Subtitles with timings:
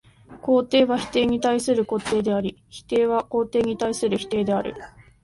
[0.43, 4.73] 肯定は否定に対する肯定であり、否定は肯定に対する否定である。